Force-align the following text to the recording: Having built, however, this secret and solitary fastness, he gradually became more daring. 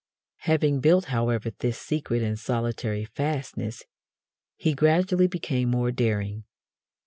Having 0.49 0.79
built, 0.79 1.05
however, 1.13 1.51
this 1.59 1.77
secret 1.77 2.23
and 2.23 2.39
solitary 2.39 3.05
fastness, 3.05 3.83
he 4.57 4.73
gradually 4.73 5.27
became 5.27 5.69
more 5.69 5.91
daring. 5.91 6.43